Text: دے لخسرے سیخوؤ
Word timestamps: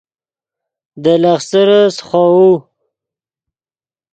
دے 1.03 1.13
لخسرے 1.21 1.81
سیخوؤ 1.95 2.47